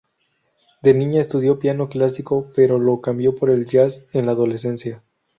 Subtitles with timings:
[0.81, 5.03] De niña estudió piano clásico, pero lo cambió por el jazz en la adolescencia.